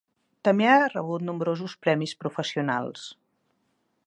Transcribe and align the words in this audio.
També 0.47 0.69
ha 0.69 0.87
rebut 0.93 1.25
nombrosos 1.27 1.77
premis 1.85 2.17
professionals. 2.25 3.09